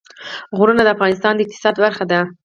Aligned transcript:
غرونه 0.57 0.81
د 0.83 0.87
افغانستان 0.95 1.33
د 1.35 1.39
اقتصاد 1.43 1.75
برخه 1.83 2.05
ده. 2.11 2.19